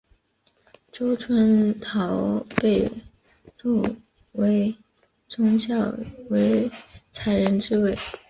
[0.91, 2.91] 周春桃被
[3.55, 3.83] 宋
[4.33, 4.75] 徽
[5.27, 5.75] 宗授
[6.31, 6.71] 为
[7.11, 7.95] 才人之位。